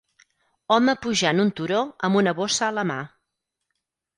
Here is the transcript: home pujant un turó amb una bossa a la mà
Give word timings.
home 0.75 0.95
pujant 1.03 1.43
un 1.45 1.51
turó 1.59 1.83
amb 2.09 2.19
una 2.23 2.33
bossa 2.41 2.67
a 2.69 2.73
la 2.79 2.87
mà 2.93 2.99